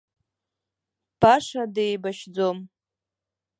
Баша 1.19 1.63
деибашьӡом. 1.75 2.57